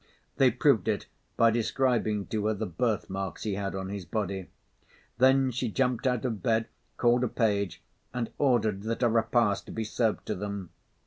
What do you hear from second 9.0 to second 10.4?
a repast be served to